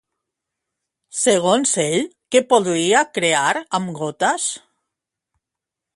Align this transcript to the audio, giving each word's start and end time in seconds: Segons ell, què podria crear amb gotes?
Segons 1.23 1.73
ell, 1.83 2.07
què 2.35 2.43
podria 2.53 3.05
crear 3.19 3.53
amb 3.81 3.95
gotes? 4.01 4.49